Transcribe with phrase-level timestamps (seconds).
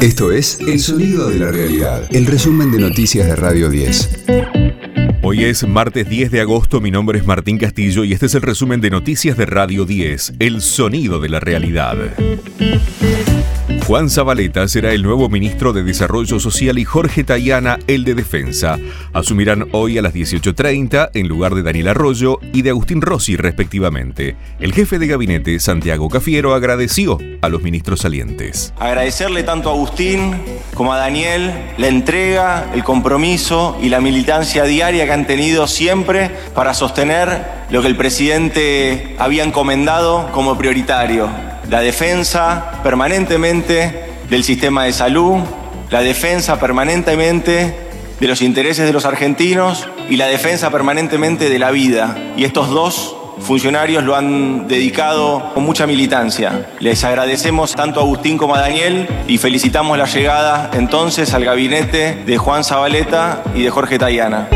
[0.00, 4.26] Esto es El Sonido de la Realidad, el resumen de noticias de Radio 10.
[5.22, 8.42] Hoy es martes 10 de agosto, mi nombre es Martín Castillo y este es el
[8.42, 11.96] resumen de noticias de Radio 10, El Sonido de la Realidad.
[13.86, 18.78] Juan Zabaleta será el nuevo ministro de Desarrollo Social y Jorge Tayana el de Defensa.
[19.12, 24.36] Asumirán hoy a las 18.30 en lugar de Daniel Arroyo y de Agustín Rossi respectivamente.
[24.58, 28.72] El jefe de gabinete, Santiago Cafiero, agradeció a los ministros salientes.
[28.78, 30.34] Agradecerle tanto a Agustín
[30.74, 36.30] como a Daniel la entrega, el compromiso y la militancia diaria que han tenido siempre
[36.54, 44.84] para sostener lo que el presidente había encomendado como prioritario la defensa permanentemente del sistema
[44.84, 45.36] de salud,
[45.90, 51.70] la defensa permanentemente de los intereses de los argentinos y la defensa permanentemente de la
[51.70, 52.16] vida.
[52.36, 56.70] Y estos dos funcionarios lo han dedicado con mucha militancia.
[56.80, 62.22] Les agradecemos tanto a Agustín como a Daniel y felicitamos la llegada entonces al gabinete
[62.26, 64.48] de Juan Zabaleta y de Jorge Tayana.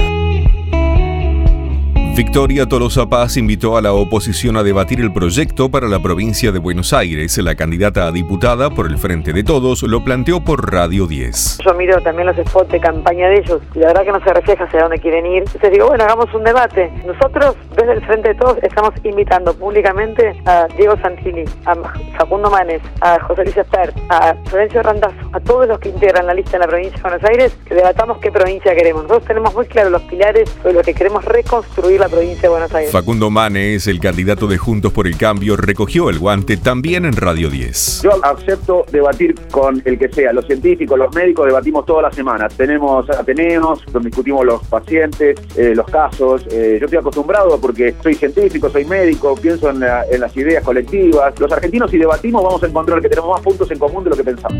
[2.15, 6.59] Victoria Tolosa Paz invitó a la oposición a debatir el proyecto para la provincia de
[6.59, 7.39] Buenos Aires.
[7.39, 11.61] La candidata a diputada por el Frente de Todos lo planteó por Radio 10.
[11.65, 14.31] Yo miro también los spots de campaña de ellos y la verdad que no se
[14.31, 15.39] refleja hacia dónde quieren ir.
[15.39, 16.93] Entonces digo, bueno, hagamos un debate.
[17.07, 21.75] Nosotros, desde el Frente de Todos, estamos invitando públicamente a Diego Santini, a
[22.19, 26.35] Facundo Manes, a José Luis Espert, a Florencio Randazzo, a todos los que integran la
[26.35, 29.05] lista en la provincia de Buenos Aires, que debatamos qué provincia queremos.
[29.05, 32.75] Nosotros tenemos muy claros los pilares sobre lo que queremos reconstruir la provincia de Buenos
[32.75, 32.91] Aires.
[32.91, 37.49] Facundo Manes, el candidato de Juntos por el Cambio, recogió el guante también en Radio
[37.49, 38.03] 10.
[38.03, 42.55] Yo acepto debatir con el que sea, los científicos, los médicos, debatimos todas las semanas.
[42.57, 46.45] Tenemos ateneos, donde discutimos los pacientes, eh, los casos.
[46.51, 51.39] Eh, yo estoy acostumbrado porque soy científico, soy médico, pienso en, en las ideas colectivas.
[51.39, 54.17] Los argentinos, si debatimos, vamos a encontrar que tenemos más puntos en común de lo
[54.17, 54.59] que pensamos.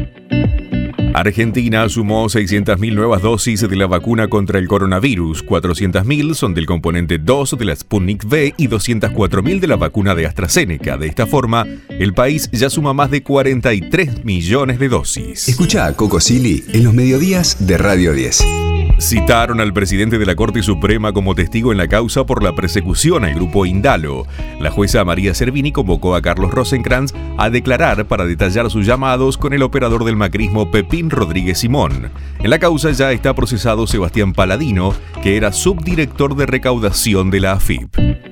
[1.15, 5.45] Argentina sumó 600.000 nuevas dosis de la vacuna contra el coronavirus.
[5.45, 10.27] 400.000 son del componente 2 de la Sputnik V y 204.000 de la vacuna de
[10.27, 10.97] AstraZeneca.
[10.97, 15.49] De esta forma, el país ya suma más de 43 millones de dosis.
[15.49, 18.72] Escucha a Coco Silly en los mediodías de Radio 10.
[19.03, 23.25] Citaron al presidente de la Corte Suprema como testigo en la causa por la persecución
[23.25, 24.29] al grupo Indalo.
[24.61, 29.55] La jueza María Servini convocó a Carlos Rosenkrantz a declarar para detallar sus llamados con
[29.55, 32.13] el operador del macrismo Pepín Rodríguez Simón.
[32.39, 37.53] En la causa ya está procesado Sebastián Paladino, que era subdirector de recaudación de la
[37.53, 38.32] AFIP.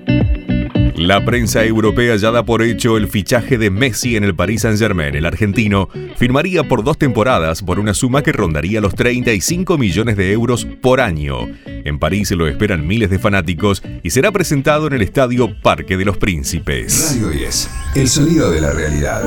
[1.00, 5.14] La prensa europea ya da por hecho el fichaje de Messi en el Paris Saint-Germain.
[5.14, 5.88] El argentino
[6.18, 11.00] firmaría por dos temporadas por una suma que rondaría los 35 millones de euros por
[11.00, 11.48] año.
[11.64, 16.04] En París lo esperan miles de fanáticos y será presentado en el estadio Parque de
[16.04, 17.14] los Príncipes.
[17.14, 19.22] Radio 10, el sonido de la realidad.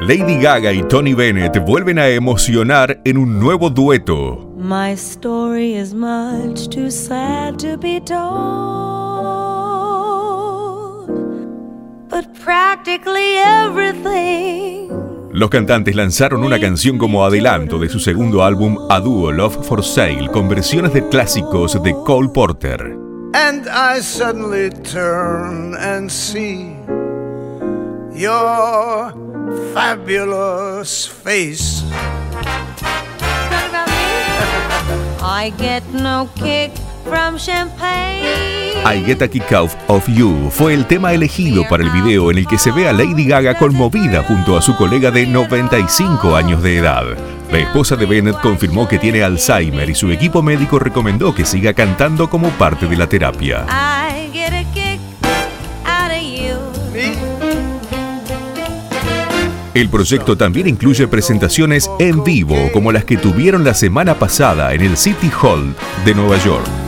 [0.00, 4.52] Lady Gaga y Tony Bennett vuelven a emocionar en un nuevo dueto.
[4.58, 9.07] My story is much too sad to be told.
[15.32, 19.84] Los cantantes lanzaron una canción como adelanto de su segundo álbum A Duo Love for
[19.84, 22.96] Sale con versiones de clásicos de Cole Porter.
[23.34, 26.74] And I suddenly turn and see
[28.14, 29.12] your
[29.74, 31.84] fabulous face.
[35.20, 36.72] I get no kick.
[38.86, 42.38] I Get a Kick Out of You fue el tema elegido para el video en
[42.38, 46.62] el que se ve a Lady Gaga conmovida junto a su colega de 95 años
[46.62, 47.04] de edad.
[47.50, 51.72] La esposa de Bennett confirmó que tiene Alzheimer y su equipo médico recomendó que siga
[51.72, 53.66] cantando como parte de la terapia.
[59.74, 64.80] El proyecto también incluye presentaciones en vivo como las que tuvieron la semana pasada en
[64.80, 65.74] el City Hall
[66.04, 66.87] de Nueva York.